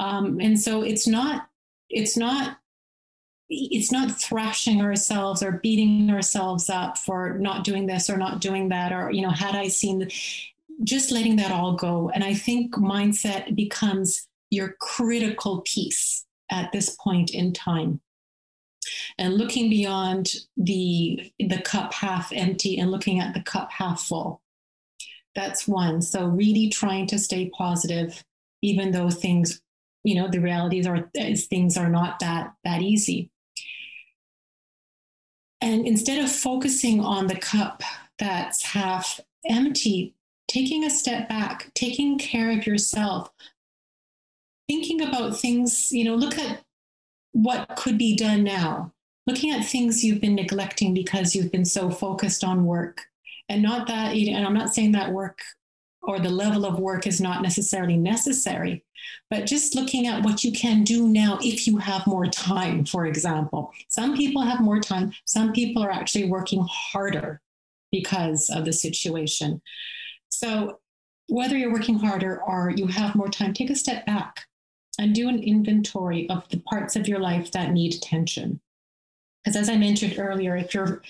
[0.00, 1.48] Um, and so it's not
[1.88, 2.58] it's not
[3.48, 8.70] it's not thrashing ourselves or beating ourselves up for not doing this or not doing
[8.70, 10.08] that or you know had i seen
[10.84, 16.94] just letting that all go and i think mindset becomes your critical piece at this
[17.00, 18.00] point in time.
[19.18, 24.42] And looking beyond the the cup half empty and looking at the cup half full.
[25.34, 26.02] That's one.
[26.02, 28.22] So really trying to stay positive
[28.60, 29.60] even though things
[30.04, 33.30] you know the realities are things are not that that easy.
[35.60, 37.82] And instead of focusing on the cup
[38.18, 40.14] that's half empty
[40.48, 43.30] taking a step back taking care of yourself
[44.68, 46.62] thinking about things, you know, look at
[47.32, 48.92] what could be done now,
[49.26, 53.02] looking at things you've been neglecting because you've been so focused on work.
[53.48, 55.38] And not that, and I'm not saying that work
[56.02, 58.84] or the level of work is not necessarily necessary,
[59.30, 63.06] but just looking at what you can do now if you have more time, for
[63.06, 63.72] example.
[63.88, 67.40] Some people have more time, some people are actually working harder
[67.90, 69.62] because of the situation.
[70.28, 70.78] So,
[71.28, 74.44] whether you're working harder or you have more time, take a step back
[74.98, 78.60] and do an inventory of the parts of your life that need attention.
[79.44, 81.02] Because as I mentioned earlier, if you're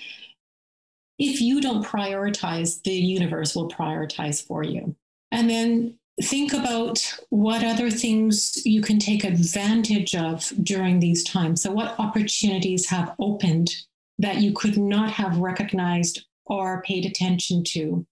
[1.18, 4.96] if you don't prioritize, the universe will prioritize for you.
[5.30, 11.62] And then think about what other things you can take advantage of during these times.
[11.62, 13.74] So, what opportunities have opened
[14.18, 18.06] that you could not have recognized or paid attention to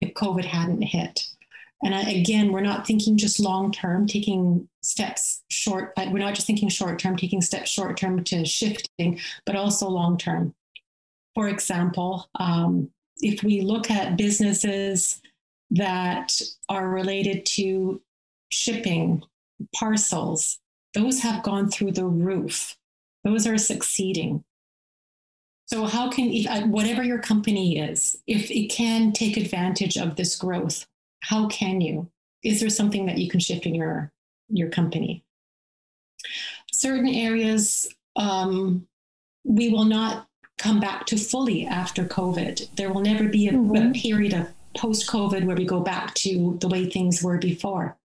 [0.00, 1.24] if COVID hadn't hit?
[1.82, 6.68] And again, we're not thinking just long term, taking steps short, we're not just thinking
[6.68, 10.54] short term, taking steps short term to shifting, but also long term.
[11.34, 15.20] For example, um, if we look at businesses
[15.70, 18.00] that are related to
[18.48, 19.22] shipping,
[19.74, 20.58] parcels,
[20.94, 22.76] those have gone through the roof.
[23.24, 24.42] Those are succeeding.
[25.66, 30.34] So, how can, uh, whatever your company is, if it can take advantage of this
[30.34, 30.86] growth,
[31.20, 32.10] how can you?
[32.42, 34.12] Is there something that you can shift in your
[34.48, 35.24] your company?
[36.72, 38.86] Certain areas um,
[39.44, 40.28] we will not
[40.58, 42.74] come back to fully after COVID.
[42.76, 43.90] There will never be a, mm-hmm.
[43.90, 47.96] a period of post COVID where we go back to the way things were before.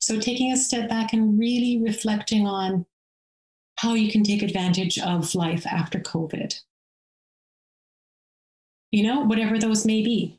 [0.00, 2.86] So taking a step back and really reflecting on
[3.76, 6.60] how you can take advantage of life after COVID.
[8.92, 10.38] You know, whatever those may be.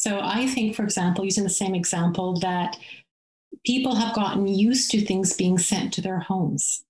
[0.00, 2.78] So I think, for example, using the same example, that
[3.66, 6.82] people have gotten used to things being sent to their homes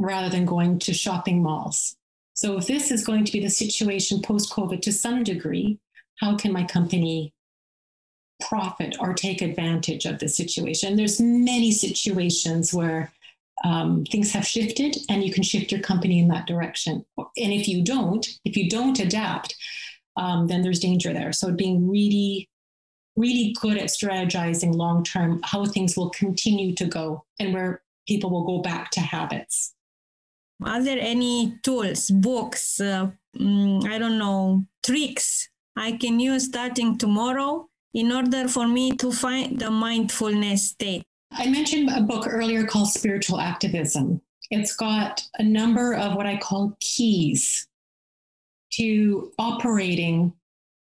[0.00, 1.94] rather than going to shopping malls.
[2.34, 5.78] So if this is going to be the situation post COVID to some degree,
[6.18, 7.32] how can my company
[8.40, 10.96] profit or take advantage of the situation?
[10.96, 13.12] There's many situations where
[13.62, 17.06] um, things have shifted and you can shift your company in that direction.
[17.16, 19.54] And if you don't, if you don't adapt,
[20.16, 21.32] um, then there's danger there.
[21.32, 22.48] So being really
[23.16, 28.30] really good at strategizing long term how things will continue to go and where people
[28.30, 29.74] will go back to habits.
[30.64, 36.96] are there any tools, books, uh, mm, I don't know, tricks I can use starting
[36.96, 41.04] tomorrow in order for me to find the mindfulness state?
[41.32, 44.22] I mentioned a book earlier called Spiritual Activism.
[44.50, 47.66] It's got a number of what I call keys
[48.74, 50.32] to operating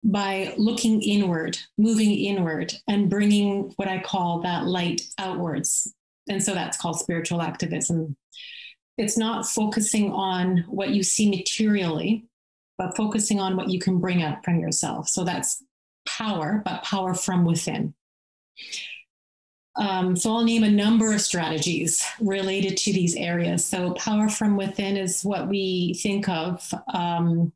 [0.07, 5.93] by looking inward, moving inward, and bringing what I call that light outwards.
[6.29, 8.17] And so that's called spiritual activism.
[8.97, 12.25] It's not focusing on what you see materially,
[12.79, 15.09] but focusing on what you can bring out from yourself.
[15.09, 15.63] So that's
[16.09, 17.93] power, but power from within.
[19.75, 23.67] Um, so I'll name a number of strategies related to these areas.
[23.67, 27.53] So power from within is what we think of um,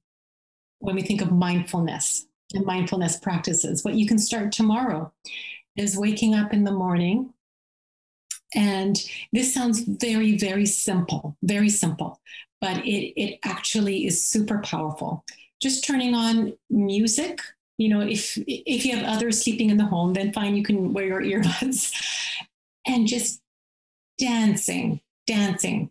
[0.81, 3.85] when we think of mindfulness and mindfulness practices.
[3.85, 5.13] What you can start tomorrow
[5.77, 7.33] is waking up in the morning.
[8.55, 9.01] And
[9.33, 12.21] this sounds very, very simple, very simple,
[12.61, 15.25] but it, it actually is super powerful.
[15.63, 17.41] Just turning on music
[17.81, 20.93] you know if if you have others sleeping in the home then fine you can
[20.93, 21.91] wear your earbuds
[22.87, 23.41] and just
[24.19, 25.91] dancing dancing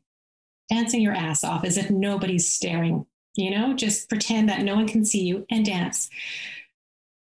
[0.70, 3.06] dancing your ass off as if nobody's staring
[3.36, 6.10] you know just pretend that no one can see you and dance.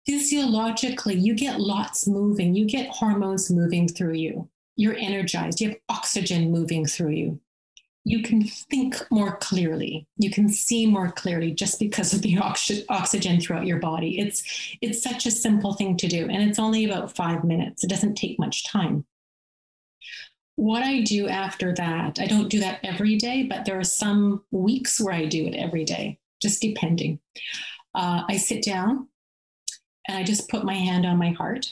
[0.06, 2.56] Physiologically you get lots moving.
[2.56, 4.50] You get hormones moving through you.
[4.76, 5.60] You're energized.
[5.60, 7.40] You have oxygen moving through you.
[8.04, 10.08] You can think more clearly.
[10.16, 14.18] You can see more clearly just because of the oxy- oxygen throughout your body.
[14.20, 17.84] It's it's such a simple thing to do and it's only about 5 minutes.
[17.84, 19.06] It doesn't take much time
[20.58, 24.44] what i do after that i don't do that every day but there are some
[24.52, 27.20] weeks where i do it every day just depending
[27.96, 29.08] uh, i sit down
[30.08, 31.66] and i just put my hand on my heart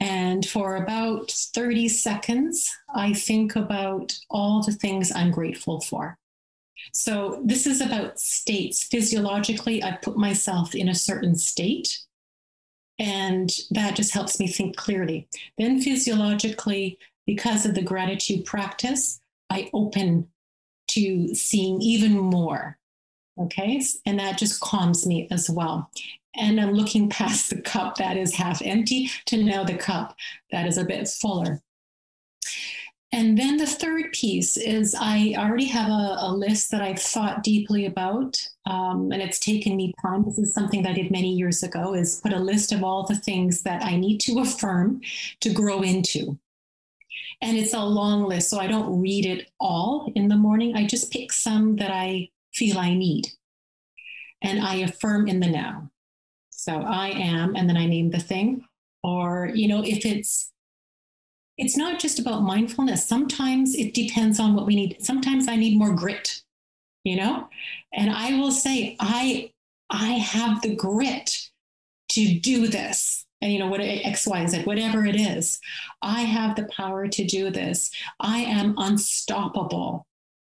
[0.00, 6.18] and for about 30 seconds, I think about all the things I'm grateful for.
[6.92, 8.84] So, this is about states.
[8.84, 12.00] Physiologically, I put myself in a certain state,
[12.98, 15.28] and that just helps me think clearly.
[15.58, 19.20] Then, physiologically, because of the gratitude practice,
[19.50, 20.28] I open
[20.88, 22.78] to seeing even more.
[23.38, 23.82] Okay.
[24.06, 25.90] And that just calms me as well
[26.36, 30.16] and I'm looking past the cup that is half empty to now the cup
[30.50, 31.62] that is a bit fuller.
[33.12, 37.44] And then the third piece is I already have a, a list that I've thought
[37.44, 40.24] deeply about, um, and it's taken me time.
[40.24, 43.06] This is something that I did many years ago: is put a list of all
[43.06, 45.00] the things that I need to affirm
[45.40, 46.36] to grow into.
[47.40, 50.74] And it's a long list, so I don't read it all in the morning.
[50.74, 53.28] I just pick some that I feel I need,
[54.42, 55.90] and I affirm in the now.
[56.50, 58.64] So I am, and then I name the thing.
[59.02, 60.52] Or, you know, if it's,
[61.58, 63.06] it's not just about mindfulness.
[63.06, 64.96] Sometimes it depends on what we need.
[65.04, 66.42] Sometimes I need more grit,
[67.04, 67.48] you know?
[67.92, 69.52] And I will say, I,
[69.90, 71.50] I have the grit
[72.08, 75.58] to do this and you know what x y z whatever it is
[76.02, 80.06] i have the power to do this i am unstoppable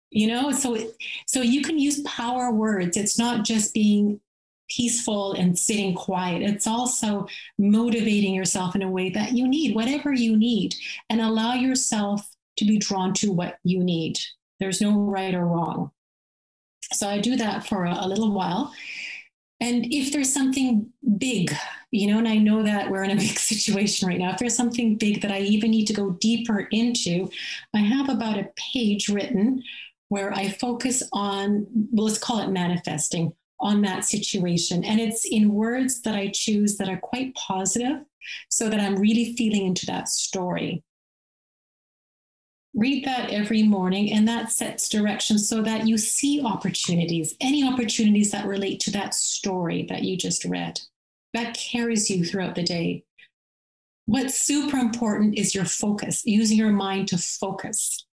[0.09, 0.77] you know so
[1.25, 4.19] so you can use power words it's not just being
[4.69, 6.41] peaceful and sitting quiet.
[6.41, 7.27] It's also
[7.57, 10.75] motivating yourself in a way that you need, whatever you need,
[11.09, 12.27] and allow yourself
[12.57, 14.19] to be drawn to what you need.
[14.59, 15.91] There's no right or wrong.
[16.93, 18.73] So I do that for a, a little while.
[19.59, 20.87] And if there's something
[21.17, 21.51] big,
[21.91, 24.55] you know, and I know that we're in a big situation right now, if there's
[24.55, 27.29] something big that I even need to go deeper into,
[27.73, 29.63] I have about a page written
[30.09, 34.83] where I focus on, well, let's call it manifesting on that situation.
[34.83, 38.01] And it's in words that I choose that are quite positive
[38.49, 40.83] so that I'm really feeling into that story.
[42.77, 48.29] Read that every morning, and that sets direction so that you see opportunities, any opportunities
[48.29, 50.79] that relate to that story that you just read.
[51.33, 53.03] That carries you throughout the day.
[54.05, 58.05] What's super important is your focus, using your mind to focus.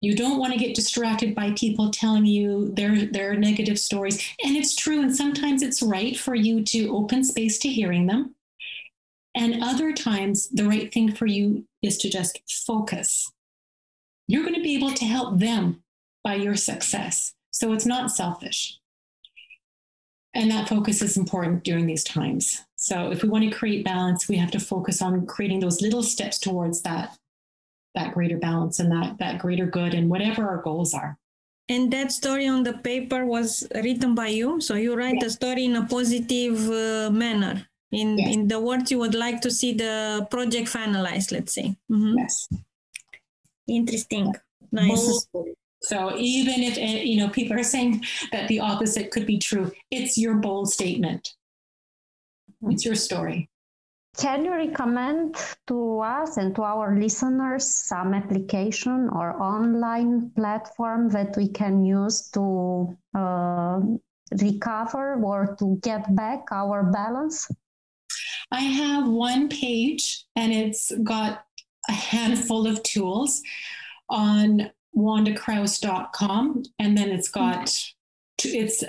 [0.00, 4.24] You don't want to get distracted by people telling you their, their negative stories.
[4.44, 5.00] And it's true.
[5.00, 8.36] And sometimes it's right for you to open space to hearing them.
[9.34, 13.32] And other times, the right thing for you is to just focus.
[14.28, 15.82] You're going to be able to help them
[16.22, 17.34] by your success.
[17.50, 18.78] So it's not selfish.
[20.34, 22.62] And that focus is important during these times.
[22.76, 26.04] So if we want to create balance, we have to focus on creating those little
[26.04, 27.18] steps towards that
[27.94, 31.18] that greater balance and that that greater good and whatever our goals are
[31.68, 35.64] and that story on the paper was written by you so you write the story
[35.64, 38.34] in a positive uh, manner in yes.
[38.34, 42.18] in the words you would like to see the project finalized let's say mm-hmm.
[42.18, 42.48] yes
[43.68, 44.34] interesting
[44.72, 45.26] nice
[45.80, 48.02] So even if eh, you know people are saying
[48.32, 51.34] that the opposite could be true, it's your bold statement.
[52.62, 53.48] It's your story.
[54.18, 55.36] Can you recommend
[55.68, 62.28] to us and to our listeners some application or online platform that we can use
[62.34, 63.78] to uh,
[64.42, 67.46] recover or to get back our balance?
[68.50, 71.44] I have one page and it's got
[71.88, 73.42] a handful of tools
[74.08, 77.70] on wandakrause.com and then it's got
[78.44, 78.84] it's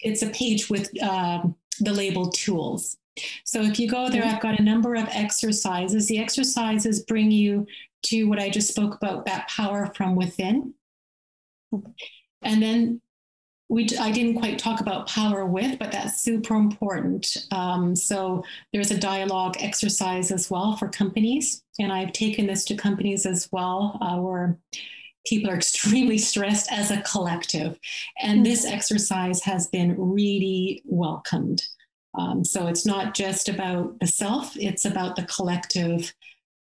[0.00, 2.96] it's a page with um, the label tools
[3.44, 6.06] so if you go there, I've got a number of exercises.
[6.06, 7.66] The exercises bring you
[8.04, 10.74] to what I just spoke about that power from within.
[12.42, 13.00] And then
[13.70, 17.36] we, I didn't quite talk about power with, but that's super important.
[17.52, 18.42] Um, so
[18.72, 21.62] there's a dialogue exercise as well for companies.
[21.78, 24.58] And I've taken this to companies as well, uh, where
[25.24, 27.78] people are extremely stressed as a collective.
[28.20, 28.42] And mm-hmm.
[28.42, 31.62] this exercise has been really welcomed.
[32.18, 36.12] Um, so it's not just about the self, it's about the collective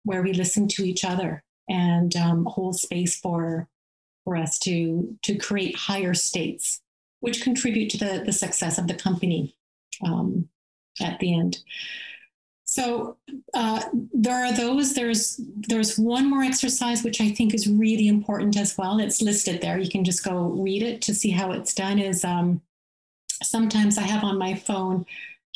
[0.03, 3.67] where we listen to each other and um, hold space for,
[4.25, 6.81] for us to, to create higher states,
[7.19, 9.55] which contribute to the, the success of the company
[10.05, 10.47] um,
[11.01, 11.59] at the end.
[12.65, 13.17] So
[13.55, 13.81] uh,
[14.13, 14.93] there are those.
[14.93, 18.99] There's there's one more exercise which I think is really important as well.
[18.99, 19.79] It's listed there.
[19.79, 21.97] You can just go read it to see how it's done.
[21.97, 22.61] Is um,
[23.41, 25.07] sometimes I have on my phone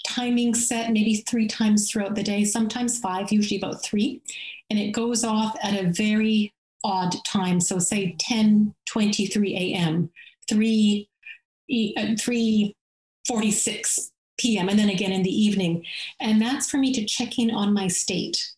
[0.04, 4.22] timing set maybe three times throughout the day, sometimes five, usually about three.
[4.70, 6.54] And it goes off at a very
[6.84, 7.60] odd time.
[7.60, 10.10] So say 10, 23 a.m.,
[10.50, 11.10] 3,
[11.98, 12.76] uh, 3
[13.28, 15.86] 46 p.m., and then again in the evening.
[16.20, 18.54] And that's for me to check in on my state.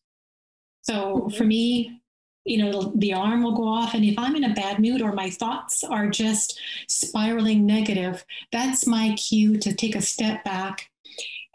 [0.82, 1.38] So mm-hmm.
[1.38, 2.02] for me,
[2.46, 3.94] you know, the alarm will go off.
[3.94, 8.86] And if I'm in a bad mood or my thoughts are just spiraling negative, that's
[8.86, 10.90] my cue to take a step back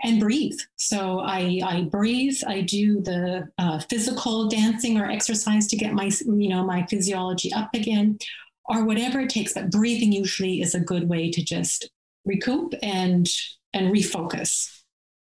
[0.03, 0.59] and breathe.
[0.77, 2.41] So I, I breathe.
[2.47, 7.53] I do the uh, physical dancing or exercise to get my, you know, my physiology
[7.53, 8.19] up again,
[8.71, 9.53] or whatever it takes.
[9.53, 11.91] But breathing usually is a good way to just
[12.25, 13.29] recoup and
[13.73, 14.83] and refocus.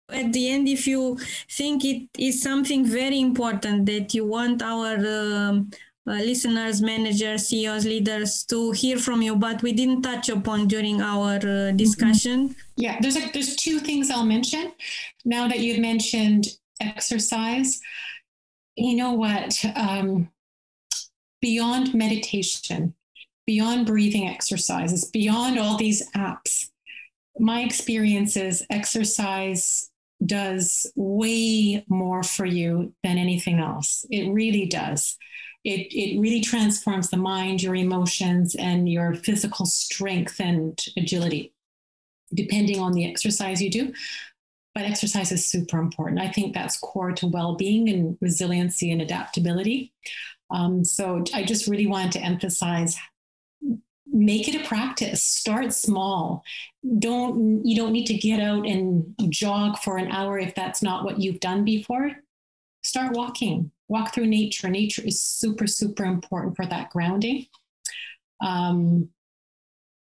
[0.09, 1.18] At the end, if you
[1.51, 5.70] think it is something very important that you want our um,
[6.07, 11.01] uh, listeners, managers, CEOs, leaders to hear from you, but we didn't touch upon during
[11.01, 12.49] our uh, discussion.
[12.49, 12.61] Mm-hmm.
[12.76, 14.72] Yeah, there's a, there's two things I'll mention.
[15.24, 16.49] Now that you've mentioned
[16.80, 17.80] exercise,
[18.76, 19.64] you know what?
[19.76, 20.28] Um,
[21.40, 22.95] beyond meditation,
[23.47, 26.70] beyond breathing exercises, beyond all these apps,
[27.38, 29.90] my experience is exercise
[30.24, 34.07] does way more for you than anything else.
[34.11, 35.16] It really does
[35.64, 41.53] it, it really transforms the mind, your emotions, and your physical strength and agility,
[42.34, 43.93] depending on the exercise you do.
[44.74, 46.20] But exercise is super important.
[46.20, 49.93] I think that's core to well being and resiliency and adaptability.
[50.51, 52.97] Um, so I just really wanted to emphasize
[54.12, 55.24] make it a practice.
[55.24, 56.44] Start small.
[56.98, 61.04] Don't you don't need to get out and jog for an hour if that's not
[61.04, 62.12] what you've done before.
[62.82, 63.70] Start walking.
[63.88, 64.68] Walk through nature.
[64.68, 67.46] Nature is super, super important for that grounding.
[68.40, 69.08] Um,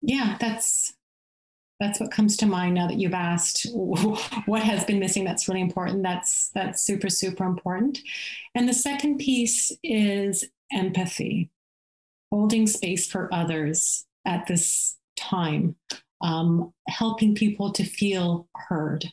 [0.03, 0.95] yeah, that's
[1.79, 5.61] that's what comes to mind now that you've asked what has been missing that's really
[5.61, 6.03] important.
[6.03, 8.01] That's that's super super important.
[8.55, 11.51] And the second piece is empathy
[12.31, 15.77] holding space for others at this time
[16.23, 19.05] um, helping people to feel heard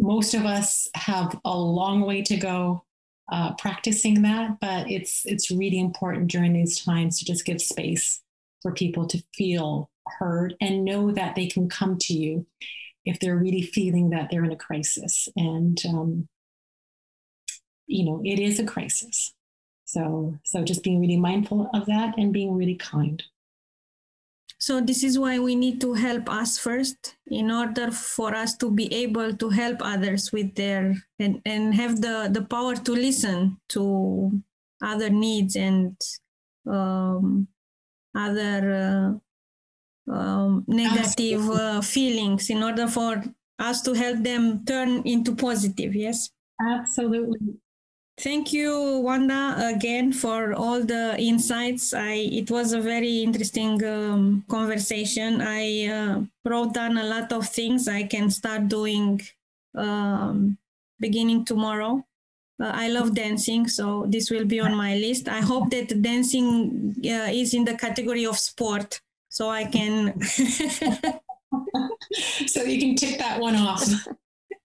[0.00, 2.84] most of us have a long way to go
[3.30, 8.22] uh, practicing that, but it's it's really important during these times to just give space
[8.62, 12.46] for people to feel heard and know that they can come to you
[13.04, 15.28] if they're really feeling that they're in a crisis.
[15.36, 16.28] And um,
[17.86, 19.32] you know, it is a crisis.
[19.90, 23.22] So so just being really mindful of that and being really kind.
[24.58, 28.70] So this is why we need to help us first in order for us to
[28.70, 33.56] be able to help others with their and, and have the, the power to listen
[33.70, 34.30] to
[34.82, 35.96] other needs and
[36.70, 37.48] um,
[38.14, 39.18] other
[40.08, 43.24] uh, um, negative uh, feelings in order for
[43.58, 45.94] us to help them turn into positive.
[45.94, 46.30] Yes.
[46.60, 47.56] Absolutely.
[48.22, 51.94] Thank you, Wanda, again for all the insights.
[51.94, 55.40] I it was a very interesting um, conversation.
[55.40, 59.22] I uh, wrote down a lot of things I can start doing
[59.74, 60.58] um,
[60.98, 62.04] beginning tomorrow.
[62.62, 65.26] Uh, I love dancing, so this will be on my list.
[65.26, 69.00] I hope that dancing uh, is in the category of sport,
[69.30, 70.20] so I can.
[72.46, 73.88] so you can tick that one off.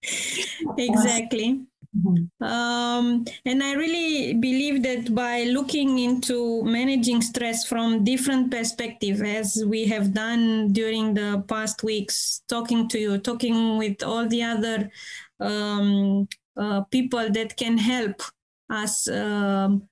[0.77, 1.61] exactly.
[1.97, 2.43] Mm-hmm.
[2.43, 9.63] Um, and I really believe that by looking into managing stress from different perspective, as
[9.65, 14.91] we have done during the past weeks, talking to you, talking with all the other
[15.39, 16.27] um,
[16.57, 18.21] uh, people that can help
[18.69, 19.87] us um,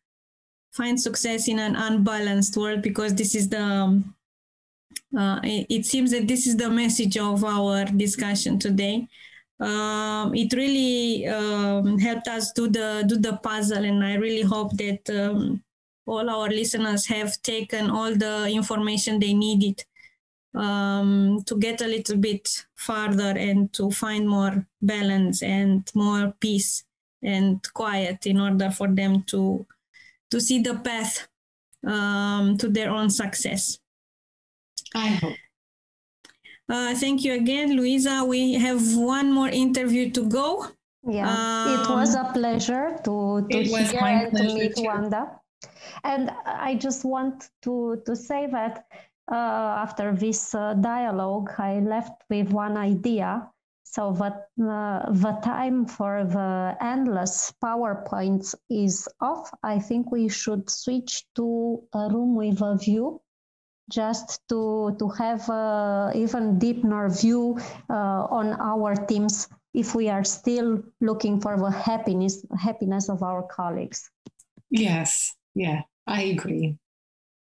[0.73, 4.13] find success in an unbalanced world, because this is the um,
[5.17, 9.07] uh, it, it seems that this is the message of our discussion today
[9.63, 14.71] um, it really um, helped us do the do the puzzle and i really hope
[14.77, 15.63] that um,
[16.05, 19.83] all our listeners have taken all the information they needed
[20.53, 26.83] um, to get a little bit farther and to find more balance and more peace
[27.23, 29.65] and quiet in order for them to
[30.29, 31.27] to see the path
[31.87, 33.79] um, to their own success.
[34.95, 35.37] I hope
[36.69, 38.23] uh, thank you again, Luisa.
[38.23, 40.67] We have one more interview to go.
[41.05, 44.83] Yeah, um, it was a pleasure to, to hear and to meet too.
[44.83, 45.39] Wanda.
[46.03, 48.85] And I just want to, to say that
[49.31, 53.49] uh, after this uh, dialogue, I left with one idea.
[53.85, 59.51] So that uh, the time for the endless PowerPoints is off.
[59.61, 63.21] I think we should switch to a room with a view
[63.89, 67.57] just to to have uh, even deeper view
[67.89, 73.43] uh, on our teams if we are still looking for the happiness happiness of our
[73.43, 74.09] colleagues.
[74.69, 75.35] Yes.
[75.55, 76.75] Yeah i agree.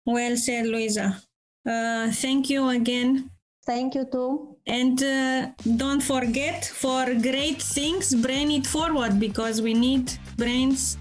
[0.06, 1.22] Well said luisa.
[1.66, 3.30] Uh, thank you again.
[3.66, 4.56] Thank you too.
[4.66, 10.96] And uh, don't forget for great things brain it forward because we need brains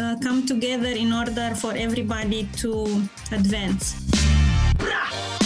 [0.00, 3.02] uh, come together in order for everybody to
[3.32, 4.09] advance
[4.78, 5.39] Brah!